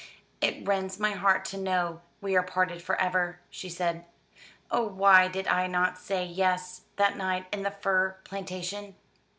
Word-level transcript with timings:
"It 0.41 0.67
rends 0.67 0.99
my 0.99 1.11
heart 1.11 1.45
to 1.49 1.59
know 1.59 2.01
we 2.21 2.35
are 2.35 2.41
parted 2.41 2.81
for 2.81 2.99
ever," 2.99 3.39
she 3.51 3.69
said. 3.69 4.03
"Oh 4.71 4.87
why 4.87 5.27
did 5.27 5.47
I 5.47 5.67
not 5.67 5.99
say 5.99 6.25
Yes 6.25 6.81
that 6.95 7.17
night 7.17 7.45
in 7.51 7.61
the 7.61 7.69
fir 7.69 8.17
plantation? 8.23 8.95